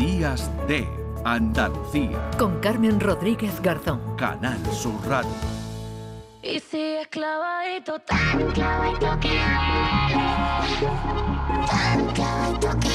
Días 0.00 0.50
de 0.66 0.88
Andalucía. 1.26 2.30
Con 2.38 2.58
Carmen 2.60 2.98
Rodríguez 2.98 3.60
Garzón. 3.60 4.00
Canal 4.16 4.58
Sur 4.72 4.94
Radio. 5.06 5.28
Y 6.42 6.58
si 6.58 6.80
es 6.80 7.06
clavadito, 7.08 7.98
tan 7.98 8.50
clavadito 8.52 9.20
que 9.20 9.28
tan 11.68 12.06
clavadito 12.14 12.70
que 12.80 12.88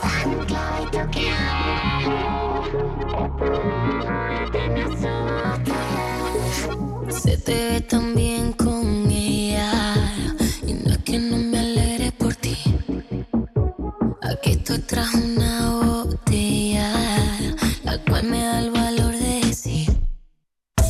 tan 0.00 0.30
clavadito 0.46 1.10
que 1.10 1.32
Se 7.12 7.36
te 7.38 7.54
ve 7.54 7.80
tan 7.80 8.14
bien 8.14 8.29
la 18.22 18.28
cual 18.28 18.30
me 18.30 18.44
da 18.44 18.58
el 18.58 18.70
valor 18.70 19.12
de 19.16 19.40
decir. 19.46 19.88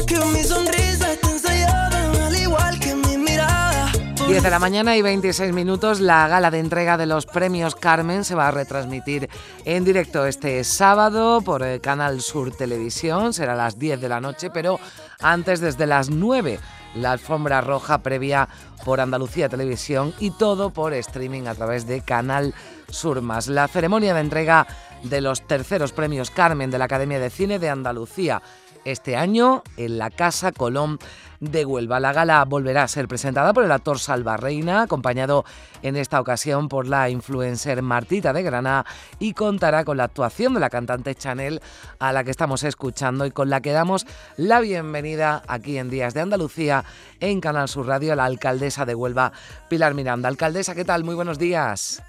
Que 0.06 0.16
mi 0.16 0.42
sonrisa 0.42 1.12
está 1.12 1.30
ensayada, 1.30 2.26
al 2.26 2.36
igual 2.36 2.78
que 2.80 2.94
mi 2.94 3.16
mirada. 3.18 3.92
10 4.26 4.42
de 4.42 4.50
la 4.50 4.58
mañana 4.58 4.96
y 4.96 5.02
26 5.02 5.52
minutos, 5.52 6.00
la 6.00 6.28
gala 6.28 6.50
de 6.50 6.58
entrega 6.58 6.96
de 6.96 7.06
los 7.06 7.26
premios 7.26 7.74
Carmen 7.74 8.24
se 8.24 8.34
va 8.34 8.48
a 8.48 8.50
retransmitir 8.50 9.28
en 9.64 9.84
directo 9.84 10.26
este 10.26 10.62
sábado 10.64 11.40
por 11.40 11.62
el 11.62 11.80
Canal 11.80 12.20
Sur 12.20 12.52
Televisión, 12.52 13.32
será 13.32 13.52
a 13.52 13.56
las 13.56 13.78
10 13.78 14.00
de 14.00 14.08
la 14.08 14.20
noche, 14.20 14.50
pero 14.50 14.78
antes 15.20 15.60
desde 15.60 15.86
las 15.86 16.10
9 16.10 16.58
la 16.94 17.12
alfombra 17.12 17.60
roja 17.60 17.98
previa 17.98 18.48
por 18.84 19.00
Andalucía 19.00 19.48
Televisión 19.48 20.12
y 20.18 20.30
todo 20.32 20.70
por 20.70 20.92
streaming 20.94 21.46
a 21.46 21.54
través 21.54 21.86
de 21.86 22.00
Canal 22.00 22.54
Sur 22.88 23.20
Más. 23.22 23.46
La 23.48 23.68
ceremonia 23.68 24.14
de 24.14 24.20
entrega 24.20 24.66
de 25.02 25.20
los 25.20 25.42
terceros 25.42 25.92
premios 25.92 26.30
Carmen 26.30 26.70
de 26.70 26.78
la 26.78 26.84
Academia 26.86 27.18
de 27.18 27.30
Cine 27.30 27.58
de 27.58 27.70
Andalucía 27.70 28.42
este 28.84 29.16
año 29.16 29.62
en 29.76 29.98
la 29.98 30.10
Casa 30.10 30.52
Colón 30.52 30.98
de 31.40 31.64
Huelva. 31.64 32.00
La 32.00 32.12
gala 32.12 32.44
volverá 32.44 32.82
a 32.82 32.88
ser 32.88 33.08
presentada 33.08 33.52
por 33.52 33.64
el 33.64 33.72
actor 33.72 33.98
Salva 33.98 34.36
Reina, 34.36 34.82
acompañado 34.82 35.44
en 35.82 35.96
esta 35.96 36.20
ocasión 36.20 36.68
por 36.68 36.86
la 36.86 37.08
influencer 37.08 37.82
Martita 37.82 38.32
de 38.32 38.42
Granada 38.42 38.84
y 39.18 39.32
contará 39.32 39.84
con 39.84 39.96
la 39.96 40.04
actuación 40.04 40.54
de 40.54 40.60
la 40.60 40.70
cantante 40.70 41.14
Chanel 41.14 41.60
a 41.98 42.12
la 42.12 42.24
que 42.24 42.30
estamos 42.30 42.62
escuchando 42.62 43.24
y 43.26 43.30
con 43.30 43.50
la 43.50 43.60
que 43.60 43.72
damos 43.72 44.06
la 44.36 44.60
bienvenida 44.60 45.42
aquí 45.48 45.78
en 45.78 45.90
Días 45.90 46.14
de 46.14 46.20
Andalucía 46.20 46.84
en 47.20 47.40
Canal 47.40 47.68
Sur 47.68 47.86
Radio 47.86 48.12
a 48.12 48.16
la 48.16 48.24
alcaldesa 48.26 48.84
de 48.84 48.94
Huelva, 48.94 49.32
Pilar 49.68 49.94
Miranda. 49.94 50.28
Alcaldesa, 50.28 50.74
¿qué 50.74 50.84
tal? 50.84 51.04
Muy 51.04 51.14
buenos 51.14 51.38
días. 51.38 52.02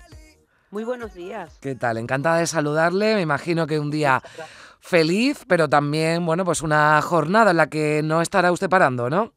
Muy 0.71 0.85
buenos 0.85 1.13
días. 1.13 1.57
¿Qué 1.59 1.75
tal? 1.75 1.97
Encantada 1.97 2.37
de 2.37 2.47
saludarle. 2.47 3.15
Me 3.15 3.21
imagino 3.21 3.67
que 3.67 3.77
un 3.77 3.91
día 3.91 4.21
feliz, 4.79 5.43
pero 5.45 5.67
también, 5.67 6.25
bueno, 6.25 6.45
pues 6.45 6.61
una 6.61 7.01
jornada 7.01 7.51
en 7.51 7.57
la 7.57 7.67
que 7.67 8.01
no 8.03 8.21
estará 8.21 8.53
usted 8.53 8.69
parando, 8.69 9.09
¿no? 9.09 9.33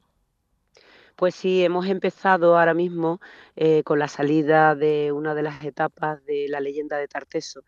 Pues 1.16 1.34
sí, 1.34 1.64
hemos 1.64 1.86
empezado 1.86 2.56
ahora 2.56 2.72
mismo 2.72 3.20
eh, 3.56 3.82
con 3.82 3.98
la 3.98 4.06
salida 4.06 4.76
de 4.76 5.10
una 5.10 5.34
de 5.34 5.42
las 5.42 5.64
etapas 5.64 6.24
de 6.24 6.46
la 6.48 6.60
leyenda 6.60 6.98
de 6.98 7.08
Tarteso, 7.08 7.62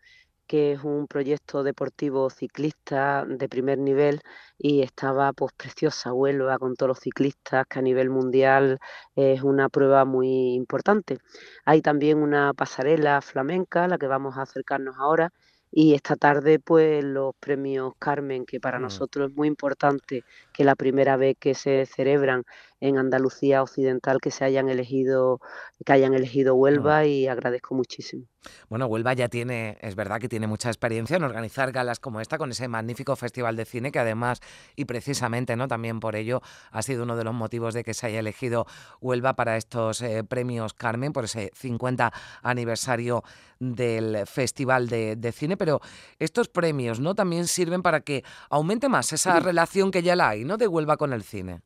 que 0.47 0.73
es 0.73 0.83
un 0.83 1.07
proyecto 1.07 1.63
deportivo 1.63 2.29
ciclista 2.29 3.25
de 3.27 3.49
primer 3.49 3.77
nivel 3.79 4.21
y 4.57 4.81
estaba 4.81 5.33
pues 5.33 5.53
preciosa 5.57 6.13
Huelva 6.13 6.57
con 6.59 6.75
todos 6.75 6.89
los 6.89 6.99
ciclistas 6.99 7.65
que 7.69 7.79
a 7.79 7.81
nivel 7.81 8.09
mundial 8.09 8.79
es 9.15 9.41
una 9.43 9.69
prueba 9.69 10.05
muy 10.05 10.53
importante. 10.55 11.17
Hay 11.65 11.81
también 11.81 12.17
una 12.19 12.53
pasarela 12.53 13.21
flamenca 13.21 13.85
a 13.85 13.87
la 13.87 13.97
que 13.97 14.07
vamos 14.07 14.37
a 14.37 14.43
acercarnos 14.43 14.95
ahora 14.99 15.31
y 15.71 15.93
esta 15.93 16.15
tarde 16.15 16.59
pues 16.59 17.03
los 17.03 17.33
premios 17.39 17.93
Carmen 17.99 18.45
que 18.45 18.59
para 18.59 18.79
Mm. 18.79 18.81
nosotros 18.81 19.29
es 19.29 19.35
muy 19.35 19.47
importante 19.47 20.23
que 20.53 20.63
la 20.63 20.75
primera 20.75 21.17
vez 21.17 21.35
que 21.39 21.53
se 21.55 21.85
celebran 21.85 22.43
en 22.79 22.97
Andalucía 22.97 23.63
Occidental 23.63 24.19
que 24.21 24.29
se 24.31 24.45
hayan 24.45 24.69
elegido 24.69 25.39
que 25.85 25.93
hayan 25.93 26.13
elegido 26.13 26.55
Mm. 26.55 26.59
Huelva 26.59 27.05
y 27.05 27.27
agradezco 27.27 27.73
muchísimo. 27.75 28.25
Bueno, 28.69 28.85
Huelva 28.85 29.13
ya 29.13 29.27
tiene, 29.27 29.77
es 29.81 29.95
verdad 29.95 30.19
que 30.21 30.29
tiene 30.29 30.47
mucha 30.47 30.69
experiencia 30.69 31.17
en 31.17 31.23
organizar 31.23 31.71
galas 31.71 31.99
como 31.99 32.21
esta, 32.21 32.37
con 32.37 32.51
ese 32.51 32.67
magnífico 32.67 33.15
festival 33.15 33.55
de 33.57 33.65
cine 33.65 33.91
que 33.91 33.99
además, 33.99 34.39
y 34.75 34.85
precisamente, 34.85 35.55
¿no? 35.55 35.67
También 35.67 35.99
por 35.99 36.15
ello 36.15 36.41
ha 36.71 36.81
sido 36.81 37.03
uno 37.03 37.15
de 37.17 37.23
los 37.25 37.33
motivos 37.33 37.73
de 37.73 37.83
que 37.83 37.93
se 37.93 38.07
haya 38.07 38.19
elegido 38.19 38.65
Huelva 39.01 39.35
para 39.35 39.57
estos 39.57 40.01
eh, 40.01 40.23
premios 40.23 40.73
Carmen, 40.73 41.11
por 41.13 41.25
ese 41.25 41.51
50 41.55 42.13
aniversario 42.41 43.23
del 43.59 44.25
Festival 44.27 44.87
de, 44.87 45.15
de 45.15 45.31
Cine. 45.31 45.57
Pero 45.57 45.81
estos 46.19 46.47
premios, 46.47 46.99
¿no? 46.99 47.15
También 47.15 47.47
sirven 47.47 47.81
para 47.81 48.01
que 48.01 48.23
aumente 48.49 48.87
más 48.87 49.11
esa 49.13 49.33
Sí. 49.37 49.43
relación 49.43 49.91
que 49.91 50.03
ya 50.03 50.15
la 50.15 50.29
hay, 50.29 50.45
¿no? 50.45 50.57
De 50.57 50.67
Huelva 50.67 50.95
con 50.97 51.11
el 51.13 51.23
cine. 51.23 51.61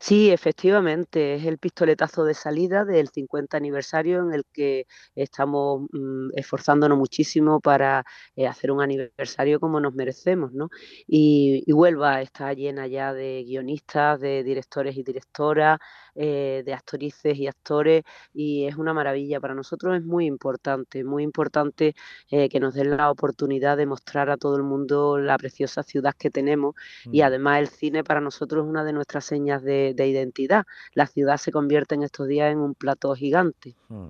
Sí, 0.00 0.30
efectivamente, 0.30 1.34
es 1.36 1.44
el 1.46 1.58
pistoletazo 1.58 2.24
de 2.24 2.34
salida 2.34 2.84
del 2.84 3.08
50 3.08 3.56
aniversario 3.56 4.20
en 4.20 4.32
el 4.34 4.44
que 4.52 4.86
estamos 5.14 5.82
mm, 5.92 6.30
esforzándonos 6.36 6.98
muchísimo 6.98 7.60
para 7.60 8.04
eh, 8.36 8.46
hacer 8.46 8.70
un 8.72 8.82
aniversario 8.82 9.60
como 9.60 9.80
nos 9.80 9.94
merecemos, 9.94 10.52
¿no? 10.52 10.68
Y, 11.06 11.62
y 11.66 11.72
Huelva 11.72 12.20
está 12.22 12.52
llena 12.54 12.86
ya 12.86 13.12
de 13.14 13.44
guionistas, 13.46 14.20
de 14.20 14.42
directores 14.42 14.96
y 14.96 15.02
directoras, 15.04 15.78
eh, 16.14 16.62
de 16.64 16.74
actrices 16.74 17.36
y 17.38 17.46
actores, 17.46 18.02
y 18.32 18.66
es 18.66 18.76
una 18.76 18.92
maravilla. 18.94 19.40
Para 19.40 19.54
nosotros 19.54 19.96
es 19.96 20.04
muy 20.04 20.26
importante, 20.26 21.04
muy 21.04 21.22
importante 21.22 21.94
eh, 22.30 22.48
que 22.48 22.60
nos 22.60 22.74
den 22.74 22.96
la 22.96 23.10
oportunidad 23.10 23.76
de 23.76 23.86
mostrar 23.86 24.28
a 24.30 24.36
todo 24.36 24.56
el 24.56 24.62
mundo 24.64 25.18
la 25.18 25.38
preciosa 25.38 25.82
ciudad 25.82 26.14
que 26.18 26.30
tenemos 26.30 26.74
y 27.10 27.22
Mm. 27.22 27.24
además 27.24 27.58
el 27.60 27.68
cine 27.68 28.04
para 28.04 28.20
nosotros 28.20 28.64
es 28.64 28.68
una 28.70 28.84
de 28.84 28.92
nuestras 28.92 29.24
señas 29.24 29.51
de, 29.60 29.92
de 29.92 30.06
identidad. 30.06 30.64
La 30.94 31.06
ciudad 31.06 31.36
se 31.36 31.52
convierte 31.52 31.96
en 31.96 32.04
estos 32.04 32.28
días 32.28 32.50
en 32.52 32.58
un 32.58 32.74
plato 32.74 33.12
gigante. 33.14 33.74
Mm. 33.88 34.08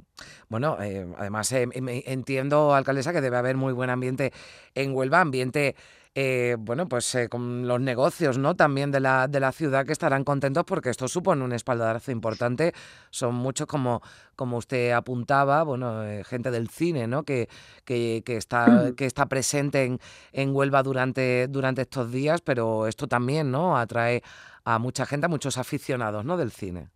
Bueno, 0.49 0.77
eh, 0.81 1.07
además 1.17 1.51
eh, 1.53 1.67
me- 1.67 2.05
entiendo, 2.07 2.75
alcaldesa, 2.75 3.13
que 3.13 3.21
debe 3.23 3.39
haber 3.39 3.57
muy 3.57 3.73
buen 3.73 3.91
ambiente 3.91 4.33
en 4.75 4.95
Huelva, 4.95 5.21
ambiente, 5.21 5.75
eh, 6.15 6.57
bueno, 6.59 6.89
pues 6.89 7.15
eh, 7.15 7.29
con 7.31 7.67
los 7.67 7.81
negocios, 7.81 8.37
¿no? 8.37 8.55
También 8.55 8.91
de 8.91 9.01
la, 9.01 9.29
de 9.29 9.41
la 9.41 9.51
ciudad 9.51 9.87
que 9.87 9.93
estarán 9.93 10.25
contentos 10.25 10.65
porque 10.67 10.91
esto 10.91 11.09
supone 11.09 11.43
un 11.43 11.53
espaldarazo 11.53 12.11
importante. 12.11 12.75
Son 13.11 13.35
muchos, 13.35 13.67
como, 13.67 14.03
como 14.37 14.59
usted 14.59 14.91
apuntaba, 14.93 15.63
bueno, 15.63 16.05
eh, 16.05 16.23
gente 16.25 16.51
del 16.51 16.69
cine, 16.69 17.07
¿no? 17.07 17.23
Que, 17.25 17.49
que, 17.87 18.23
que 18.27 18.37
está, 18.37 18.93
que 18.97 19.07
está 19.07 19.27
presente 19.27 19.85
en, 19.85 20.01
en 20.33 20.55
Huelva 20.55 20.83
durante, 20.83 21.49
durante 21.49 21.83
estos 21.83 22.13
días, 22.13 22.43
pero 22.43 22.87
esto 22.87 23.09
también, 23.09 23.51
¿no? 23.51 23.79
Atrae 23.79 24.23
a 24.65 24.79
mucha 24.79 25.07
gente, 25.07 25.27
a 25.27 25.29
muchos 25.31 25.57
aficionados, 25.57 26.25
¿no? 26.27 26.37
Del 26.37 26.53
cine. 26.53 26.91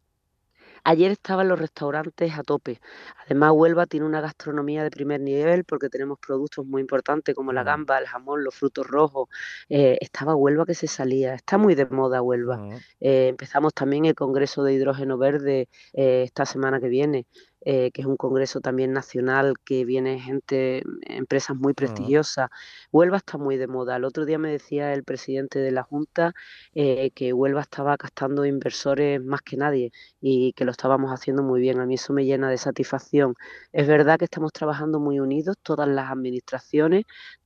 Ayer 0.89 1.11
estaban 1.11 1.49
los 1.49 1.59
restaurantes 1.59 2.33
a 2.39 2.45
tope. 2.45 2.81
Además, 3.25 3.51
Huelva 3.55 3.87
tiene 3.87 4.07
una 4.07 4.21
gastronomía 4.21 4.85
de 4.85 4.91
primer 4.91 5.21
nivel 5.21 5.65
porque 5.65 5.89
tenemos 5.89 6.17
productos 6.21 6.65
muy 6.65 6.81
importantes 6.81 7.35
como 7.35 7.53
la 7.53 7.63
Mm. 7.63 7.67
gamba, 7.67 7.99
el 7.99 8.07
jamón, 8.07 8.45
los 8.45 8.55
frutos 8.55 8.87
rojos. 8.87 9.29
Eh, 9.69 9.99
estaba 10.01 10.37
Huelva 10.37 10.65
que 10.65 10.75
se 10.75 10.87
salía. 10.87 11.35
Está 11.35 11.59
muy 11.59 11.75
de 11.75 11.87
moda 11.87 12.23
Huelva. 12.23 12.59
Mm. 12.59 12.75
Eh, 13.01 13.29
empezamos 13.29 13.75
también 13.75 14.05
el 14.05 14.15
Congreso 14.15 14.63
de 14.63 14.75
Hidrógeno 14.75 15.19
Verde 15.19 15.69
eh, 15.93 16.23
esta 16.25 16.47
semana 16.47 16.79
que 16.79 16.89
viene, 16.89 17.27
eh, 17.67 17.91
que 17.93 18.03
es 18.03 18.07
un 18.07 18.17
congreso 18.17 18.61
también 18.63 18.93
nacional 18.95 19.57
que 19.65 19.85
viene 19.85 20.21
gente, 20.21 20.85
empresas 21.03 21.57
muy 21.57 21.75
Mm. 21.77 21.77
prestigiosas. 21.77 22.49
Huelva 22.93 23.19
está 23.19 23.39
muy 23.39 23.57
de 23.59 23.67
moda. 23.67 23.97
El 23.97 24.05
otro 24.05 24.25
día 24.25 24.39
me 24.39 24.51
decía 24.51 24.93
el 24.95 25.05
presidente 25.05 25.59
de 25.59 25.73
la 25.73 25.83
Junta 25.83 26.33
eh, 26.75 27.11
que 27.15 27.33
Huelva 27.33 27.63
estaba 27.63 27.97
captando 27.97 28.45
inversores 28.45 29.23
más 29.23 29.43
que 29.43 29.57
nadie 29.57 29.93
y 30.21 30.53
que 30.55 30.65
lo 30.65 30.71
estábamos 30.73 31.11
haciendo 31.13 31.43
muy 31.43 31.61
bien. 31.61 31.81
A 31.81 31.87
mí 31.87 31.95
eso 31.95 32.13
me 32.13 32.25
llena 32.25 32.51
de 32.51 32.59
satisfacción. 32.59 33.35
Es 33.73 33.87
verdad 33.89 34.19
que 34.19 34.25
estamos 34.27 34.53
trabajando 34.53 35.01
muy 35.01 35.21
unidos, 35.21 35.57
todas 35.63 35.89
las 35.89 36.11
administraciones 36.11 37.05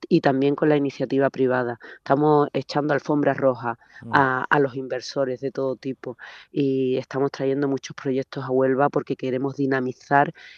y 0.09 0.21
también 0.21 0.55
con 0.55 0.69
la 0.69 0.77
iniciativa 0.77 1.31
privada. 1.31 1.79
Estamos 1.99 2.49
echando 2.53 2.95
alfombras 2.95 3.37
rojas 3.37 3.77
Mm. 4.03 4.15
a, 4.15 4.45
a 4.49 4.59
los 4.61 4.75
inversores 4.77 5.41
de 5.41 5.51
todo 5.53 5.77
tipo 5.77 6.17
y 6.51 6.97
estamos 6.97 7.31
trayendo 7.31 7.69
muchos 7.69 7.95
proyectos 7.95 8.45
a 8.45 8.51
Huelva 8.51 8.89
porque 8.91 9.17
queremos 9.17 9.57
dinamizar 9.57 10.10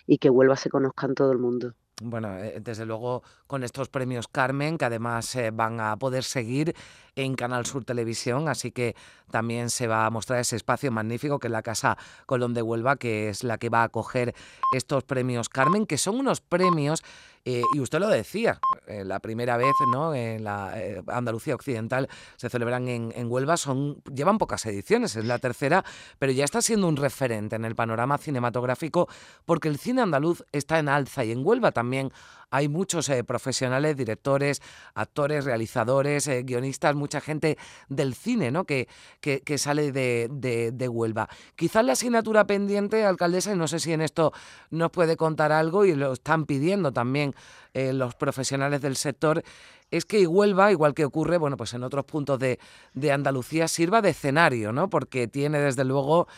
y 0.07 0.19
que 0.19 0.31
Huelva 0.31 0.57
se 0.57 0.71
conozca 0.71 1.07
en 1.07 1.15
todo 1.15 1.33
el 1.33 1.39
mundo. 1.39 1.75
Bueno, 2.05 2.37
eh, 2.39 2.59
desde 2.61 2.85
luego 2.85 3.23
con 3.47 3.63
estos 3.63 3.89
premios 3.89 4.27
Carmen, 4.27 4.77
que 4.77 4.87
además 4.87 5.37
eh, 5.37 5.51
van 5.53 5.79
a 5.79 5.97
poder 5.97 6.25
seguir 6.25 6.75
en 7.15 7.37
Canal 7.37 7.65
Sur 7.65 7.85
Televisión, 7.85 8.49
así 8.49 8.73
que 8.73 8.97
también 9.31 9.71
se 9.71 9.87
va 9.87 10.07
a 10.07 10.11
mostrar 10.11 10.41
ese 10.41 10.57
espacio 10.57 10.91
magnífico 10.91 11.39
que 11.39 11.47
es 11.47 11.53
la 11.53 11.63
Casa 11.63 11.97
Colón 12.27 12.55
de 12.55 12.63
Huelva, 12.63 12.97
que 12.97 13.29
es 13.29 13.45
la 13.45 13.59
que 13.59 13.69
va 13.69 13.83
a 13.83 13.85
acoger 13.85 14.35
estos 14.75 15.05
premios 15.05 15.49
Carmen, 15.49 15.87
que 15.87 15.99
son 15.99 16.19
unos 16.19 16.41
premios, 16.41 17.05
eh, 17.45 17.63
y 17.75 17.81
usted 17.81 18.01
lo 18.01 18.09
decía, 18.09 18.59
eh, 19.01 19.05
la 19.05 19.21
primera 19.21 19.57
vez 19.57 19.73
¿no? 19.91 20.15
en 20.15 20.45
la 20.45 20.73
eh, 20.77 21.03
Andalucía 21.09 21.55
Occidental 21.55 22.09
se 22.37 22.49
celebran 22.49 22.89
en, 22.89 23.13
en, 23.15 23.31
Huelva, 23.31 23.57
son, 23.57 24.03
llevan 24.13 24.39
pocas 24.39 24.65
ediciones, 24.67 25.17
es 25.17 25.25
la 25.25 25.39
tercera, 25.39 25.85
pero 26.19 26.33
ya 26.33 26.45
está 26.45 26.61
siendo 26.63 26.89
un 26.89 26.97
referente 26.97 27.57
en 27.57 27.65
el 27.65 27.75
panorama 27.75 28.19
cinematográfico 28.19 29.09
porque 29.45 29.69
el 29.69 29.79
cine 29.79 30.03
andaluz 30.03 30.45
está 30.53 30.79
en 30.79 30.89
alza 30.89 31.25
y 31.25 31.33
en 31.33 31.45
Huelva 31.45 31.73
también 31.73 32.13
hay 32.53 32.69
muchos 32.69 33.09
eh, 33.09 33.25
profesionales, 33.25 33.97
directores, 33.97 34.61
actores, 34.95 35.47
realizadores, 35.47 36.29
eh, 36.29 36.43
guionistas, 36.43 36.95
mucha 36.95 37.23
gente 37.23 37.57
del 37.89 38.15
cine 38.15 38.51
¿no? 38.51 38.65
que, 38.65 38.89
que, 39.21 39.59
sale 39.59 39.91
de, 39.91 40.29
de, 40.31 40.89
Huelva. 40.89 41.31
Quizás 41.57 41.83
la 41.83 41.95
asignatura 41.95 42.47
pendiente, 42.47 43.07
alcaldesa, 43.07 43.53
y 43.53 43.57
no 43.57 43.67
sé 43.69 43.79
si 43.81 43.95
en 43.95 44.03
esto 44.03 44.35
nos 44.71 44.91
puede 44.91 45.17
contar 45.17 45.51
algo, 45.51 45.87
y 45.87 45.95
lo 45.95 46.13
están 46.13 46.45
pidiendo 46.45 46.93
también 46.93 47.35
eh, 47.73 47.95
los 47.95 48.15
profesionales 48.15 48.83
del 48.83 48.97
sector, 48.97 49.43
es 49.91 50.05
que 50.05 50.27
Huelva, 50.27 50.71
igual 50.73 50.93
que 50.93 51.07
ocurre 51.07 51.39
bueno, 51.39 51.57
pues 51.57 51.73
en 51.73 51.83
otros 51.83 52.05
puntos 52.05 52.39
de, 52.39 52.59
de 52.93 53.13
Andalucía, 53.13 53.67
sirva 53.67 54.03
de 54.03 54.11
escenario, 54.11 54.73
¿no? 54.73 54.91
porque 54.91 55.27
tiene 55.27 55.59
desde 55.59 55.85
luego 55.85 56.29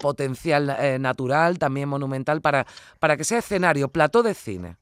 potencial 0.00 0.76
natural, 1.00 1.58
también 1.58 1.88
monumental, 1.88 2.40
para, 2.40 2.66
para 2.98 3.16
que 3.16 3.24
sea 3.24 3.38
escenario, 3.38 3.88
plató 3.88 4.22
de 4.22 4.34
cine. 4.34 4.76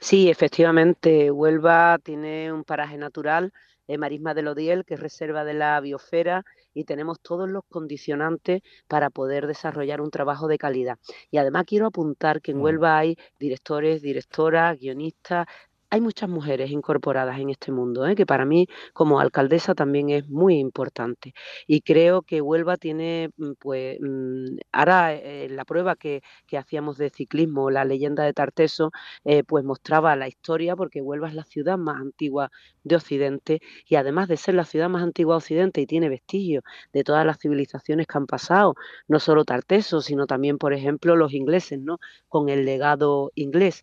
Sí, 0.00 0.30
efectivamente, 0.30 1.30
Huelva 1.30 1.98
tiene 2.02 2.52
un 2.52 2.64
paraje 2.64 2.96
natural, 2.96 3.52
eh, 3.86 3.98
Marisma 3.98 4.34
del 4.34 4.48
Odiel, 4.48 4.84
que 4.84 4.94
es 4.94 5.00
reserva 5.00 5.44
de 5.44 5.54
la 5.54 5.80
biosfera, 5.80 6.44
y 6.72 6.84
tenemos 6.84 7.20
todos 7.20 7.48
los 7.48 7.64
condicionantes 7.68 8.62
para 8.86 9.10
poder 9.10 9.46
desarrollar 9.46 10.00
un 10.00 10.10
trabajo 10.10 10.46
de 10.48 10.58
calidad. 10.58 10.98
Y 11.30 11.38
además 11.38 11.64
quiero 11.66 11.86
apuntar 11.86 12.40
que 12.40 12.52
en 12.52 12.58
mm. 12.58 12.62
Huelva 12.62 12.98
hay 12.98 13.16
directores, 13.38 14.02
directoras, 14.02 14.78
guionistas, 14.78 15.46
hay 15.90 16.00
muchas 16.00 16.28
mujeres 16.28 16.70
incorporadas 16.70 17.38
en 17.40 17.50
este 17.50 17.72
mundo, 17.72 18.06
¿eh? 18.06 18.14
que 18.14 18.24
para 18.24 18.44
mí 18.44 18.68
como 18.92 19.18
alcaldesa 19.20 19.74
también 19.74 20.10
es 20.10 20.28
muy 20.28 20.58
importante. 20.58 21.34
Y 21.66 21.80
creo 21.82 22.22
que 22.22 22.40
Huelva 22.40 22.76
tiene, 22.76 23.30
mm, 23.36 23.52
pues, 23.58 23.98
mm, 24.00 24.56
ahora 24.72 25.14
eh, 25.14 25.48
la 25.50 25.64
prueba 25.64 25.96
que, 25.96 26.22
hacíamos 26.56 26.98
de 26.98 27.10
ciclismo, 27.10 27.70
la 27.70 27.84
leyenda 27.84 28.22
de 28.24 28.32
Tarteso, 28.34 28.90
eh, 29.24 29.42
pues 29.44 29.64
mostraba 29.64 30.14
la 30.14 30.28
historia, 30.28 30.76
porque 30.76 31.00
Huelva 31.00 31.28
es 31.28 31.34
la 31.34 31.44
ciudad 31.44 31.78
más 31.78 32.00
antigua 32.00 32.50
de 32.84 32.96
Occidente 32.96 33.60
y 33.86 33.96
además 33.96 34.28
de 34.28 34.36
ser 34.36 34.54
la 34.54 34.64
ciudad 34.64 34.88
más 34.90 35.02
antigua 35.02 35.34
de 35.34 35.38
Occidente 35.38 35.80
y 35.80 35.86
tiene 35.86 36.08
vestigios 36.08 36.62
de 36.92 37.02
todas 37.04 37.24
las 37.26 37.38
civilizaciones 37.38 38.06
que 38.06 38.18
han 38.18 38.26
pasado, 38.26 38.74
no 39.08 39.20
solo 39.20 39.44
Tarteso, 39.44 40.00
sino 40.02 40.26
también, 40.26 40.58
por 40.58 40.72
ejemplo, 40.74 41.16
los 41.16 41.32
ingleses, 41.32 41.80
¿no? 41.80 41.98
Con 42.28 42.48
el 42.48 42.64
legado 42.64 43.32
inglés. 43.34 43.82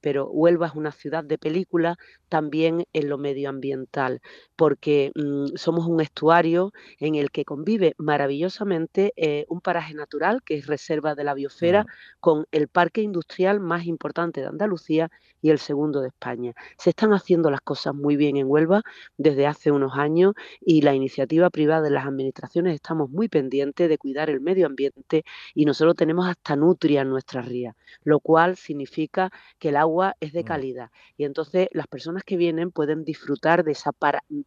pero 0.00 0.28
Huelva 0.30 0.68
es 0.68 0.74
una 0.74 0.92
ciudad 0.92 1.24
de 1.28 1.38
película 1.38 1.96
también 2.28 2.84
en 2.92 3.08
lo 3.08 3.18
medioambiental, 3.18 4.20
porque 4.58 5.12
mm, 5.14 5.54
somos 5.54 5.86
un 5.86 6.00
estuario 6.00 6.72
en 6.98 7.14
el 7.14 7.30
que 7.30 7.44
convive 7.44 7.94
maravillosamente 7.96 9.12
eh, 9.14 9.46
un 9.48 9.60
paraje 9.60 9.94
natural, 9.94 10.42
que 10.42 10.56
es 10.56 10.66
reserva 10.66 11.14
de 11.14 11.22
la 11.22 11.34
biosfera, 11.34 11.86
con 12.18 12.44
el 12.50 12.66
parque 12.66 13.02
industrial 13.02 13.60
más 13.60 13.86
importante 13.86 14.40
de 14.40 14.48
Andalucía 14.48 15.12
y 15.40 15.50
el 15.50 15.60
segundo 15.60 16.00
de 16.00 16.08
España. 16.08 16.54
Se 16.76 16.90
están 16.90 17.12
haciendo 17.12 17.52
las 17.52 17.60
cosas 17.60 17.94
muy 17.94 18.16
bien 18.16 18.36
en 18.36 18.48
Huelva 18.48 18.82
desde 19.16 19.46
hace 19.46 19.70
unos 19.70 19.92
años 19.94 20.34
y 20.60 20.82
la 20.82 20.92
iniciativa 20.92 21.50
privada 21.50 21.82
de 21.82 21.90
las 21.90 22.04
administraciones 22.04 22.74
estamos 22.74 23.10
muy 23.10 23.28
pendientes 23.28 23.88
de 23.88 23.96
cuidar 23.96 24.28
el 24.28 24.40
medio 24.40 24.66
ambiente 24.66 25.22
y 25.54 25.66
nosotros 25.66 25.94
tenemos 25.94 26.26
hasta 26.26 26.56
nutria 26.56 27.02
en 27.02 27.10
nuestras 27.10 27.46
rías, 27.46 27.76
lo 28.02 28.18
cual 28.18 28.56
significa 28.56 29.30
que 29.60 29.68
el 29.68 29.76
agua 29.76 30.16
es 30.18 30.32
de 30.32 30.42
calidad. 30.42 30.90
Y 31.16 31.22
entonces 31.22 31.68
las 31.70 31.86
personas 31.86 32.24
que 32.24 32.36
vienen 32.36 32.72
pueden 32.72 33.04
disfrutar 33.04 33.62
de 33.62 33.70
esa 33.70 33.92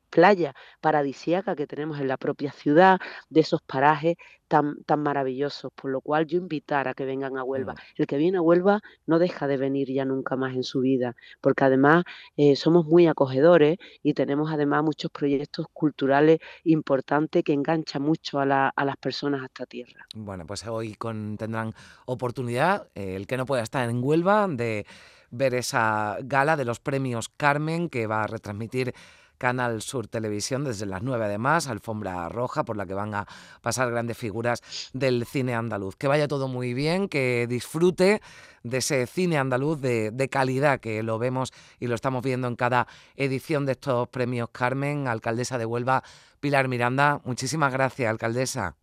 playa 0.09 0.53
paradisíaca 0.81 1.55
que 1.55 1.67
tenemos 1.67 1.99
en 1.99 2.07
la 2.07 2.17
propia 2.17 2.51
ciudad, 2.51 2.99
de 3.29 3.39
esos 3.39 3.61
parajes 3.61 4.17
tan, 4.47 4.83
tan 4.83 5.01
maravillosos, 5.01 5.71
por 5.73 5.91
lo 5.91 6.01
cual 6.01 6.27
yo 6.27 6.37
invitar 6.37 6.89
a 6.89 6.93
que 6.93 7.05
vengan 7.05 7.37
a 7.37 7.43
Huelva. 7.43 7.75
El 7.95 8.05
que 8.05 8.17
viene 8.17 8.37
a 8.37 8.41
Huelva 8.41 8.81
no 9.05 9.17
deja 9.17 9.47
de 9.47 9.55
venir 9.55 9.89
ya 9.89 10.03
nunca 10.03 10.35
más 10.35 10.53
en 10.55 10.63
su 10.63 10.81
vida, 10.81 11.15
porque 11.39 11.63
además 11.63 12.03
eh, 12.35 12.57
somos 12.57 12.85
muy 12.85 13.07
acogedores 13.07 13.77
y 14.03 14.13
tenemos 14.13 14.51
además 14.51 14.83
muchos 14.83 15.09
proyectos 15.09 15.67
culturales 15.71 16.39
importantes 16.65 17.43
que 17.43 17.53
enganchan 17.53 18.01
mucho 18.01 18.41
a, 18.41 18.45
las 18.45 18.97
personas 18.99 19.41
a 19.41 19.45
esta 19.45 19.65
tierra. 19.65 20.05
Bueno, 20.13 20.45
pues 20.45 20.67
hoy 20.67 20.95
con, 20.95 21.37
tendrán 21.37 21.73
oportunidad, 22.05 22.89
eh, 22.93 23.15
el 23.15 23.27
que 23.27 23.37
no 23.37 23.45
pueda 23.45 23.63
estar 23.63 23.89
en 23.89 24.03
Huelva, 24.03 24.47
de 24.49 24.85
ver 25.29 25.55
esa 25.55 26.17
gala 26.23 26.57
de 26.57 26.65
los 26.65 26.81
premios 26.81 27.29
Carmen 27.29 27.89
que 27.89 28.05
va 28.05 28.23
a 28.23 28.27
retransmitir 28.27 28.93
Canal 29.41 29.81
Sur 29.81 30.07
Televisión 30.07 30.63
desde 30.63 30.85
las 30.85 31.01
9 31.01 31.25
además, 31.25 31.65
alfombra 31.65 32.29
roja 32.29 32.63
por 32.63 32.77
la 32.77 32.85
que 32.85 32.93
van 32.93 33.15
a 33.15 33.25
pasar 33.63 33.89
grandes 33.89 34.15
figuras 34.15 34.61
del 34.93 35.25
cine 35.25 35.55
andaluz. 35.55 35.95
Que 35.95 36.07
vaya 36.07 36.27
todo 36.27 36.47
muy 36.47 36.75
bien, 36.75 37.09
que 37.09 37.47
disfrute 37.49 38.21
de 38.61 38.77
ese 38.77 39.07
cine 39.07 39.39
andaluz 39.39 39.81
de, 39.81 40.11
de 40.11 40.29
calidad 40.29 40.79
que 40.79 41.01
lo 41.01 41.17
vemos 41.17 41.53
y 41.79 41.87
lo 41.87 41.95
estamos 41.95 42.21
viendo 42.21 42.47
en 42.47 42.55
cada 42.55 42.85
edición 43.15 43.65
de 43.65 43.71
estos 43.71 44.07
premios 44.09 44.49
Carmen, 44.51 45.07
alcaldesa 45.07 45.57
de 45.57 45.65
Huelva, 45.65 46.03
Pilar 46.39 46.67
Miranda. 46.67 47.19
Muchísimas 47.25 47.73
gracias, 47.73 48.11
alcaldesa. 48.11 48.75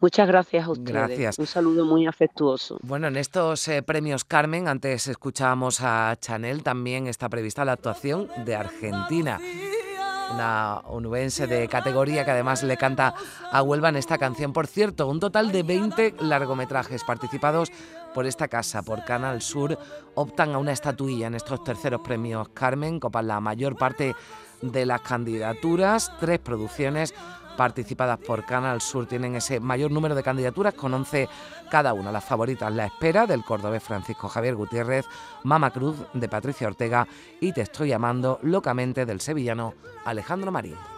Muchas 0.00 0.28
gracias 0.28 0.66
a 0.66 0.70
ustedes. 0.70 0.92
Gracias. 0.92 1.38
Un 1.38 1.46
saludo 1.46 1.84
muy 1.84 2.06
afectuoso. 2.06 2.78
Bueno, 2.82 3.08
en 3.08 3.16
estos 3.16 3.66
eh, 3.66 3.82
premios 3.82 4.24
Carmen, 4.24 4.68
antes 4.68 5.08
escuchábamos 5.08 5.80
a 5.80 6.14
Chanel, 6.20 6.62
también 6.62 7.08
está 7.08 7.28
prevista 7.28 7.64
la 7.64 7.72
actuación 7.72 8.28
de 8.44 8.54
Argentina. 8.54 9.40
Una 10.32 10.78
onubense 10.84 11.46
de 11.46 11.68
categoría 11.68 12.24
que 12.24 12.30
además 12.30 12.62
le 12.62 12.76
canta 12.76 13.14
a 13.50 13.62
Huelva 13.62 13.88
en 13.88 13.96
esta 13.96 14.18
canción. 14.18 14.52
Por 14.52 14.66
cierto, 14.66 15.06
un 15.06 15.20
total 15.20 15.52
de 15.52 15.62
20 15.62 16.16
largometrajes 16.20 17.02
participados 17.04 17.70
por 18.14 18.26
esta 18.26 18.48
casa, 18.48 18.82
por 18.82 19.04
Canal 19.04 19.42
Sur, 19.42 19.78
optan 20.14 20.54
a 20.54 20.58
una 20.58 20.72
estatuilla 20.72 21.26
en 21.28 21.34
estos 21.34 21.62
terceros 21.64 22.00
premios 22.02 22.48
Carmen, 22.50 23.00
copan 23.00 23.28
la 23.28 23.40
mayor 23.40 23.76
parte 23.76 24.14
de 24.62 24.86
las 24.86 25.00
candidaturas, 25.02 26.12
tres 26.18 26.38
producciones 26.40 27.14
participadas 27.58 28.20
por 28.20 28.44
Canal 28.44 28.80
Sur 28.80 29.06
tienen 29.06 29.34
ese 29.34 29.58
mayor 29.58 29.90
número 29.90 30.14
de 30.14 30.22
candidaturas 30.22 30.74
con 30.74 30.94
11 30.94 31.28
cada 31.68 31.92
una. 31.92 32.12
Las 32.12 32.24
favoritas 32.24 32.72
La 32.72 32.86
Espera 32.86 33.26
del 33.26 33.44
cordobés 33.44 33.82
Francisco 33.82 34.28
Javier 34.28 34.54
Gutiérrez, 34.54 35.06
Mama 35.42 35.72
Cruz 35.72 35.96
de 36.14 36.28
Patricia 36.28 36.68
Ortega 36.68 37.08
y 37.40 37.52
Te 37.52 37.62
estoy 37.62 37.88
llamando 37.88 38.38
locamente 38.42 39.04
del 39.04 39.20
sevillano 39.20 39.74
Alejandro 40.04 40.52
Marín. 40.52 40.97